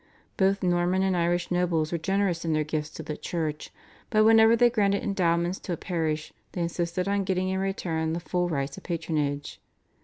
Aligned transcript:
Both 0.35 0.63
Norman 0.63 1.03
and 1.03 1.15
Irish 1.15 1.51
nobles 1.51 1.91
were 1.91 1.99
generous 1.99 2.43
in 2.43 2.53
their 2.53 2.63
gifts 2.63 2.89
to 2.95 3.03
the 3.03 3.15
Church, 3.15 3.69
but 4.09 4.23
whenever 4.25 4.55
they 4.55 4.71
granted 4.71 5.03
endowments 5.03 5.59
to 5.59 5.73
a 5.73 5.77
parish 5.77 6.33
they 6.53 6.61
insisted 6.61 7.07
on 7.07 7.23
getting 7.23 7.49
in 7.49 7.59
return 7.59 8.13
the 8.13 8.19
full 8.19 8.49
rights 8.49 8.77
of 8.77 8.81
patronage. 8.83 9.61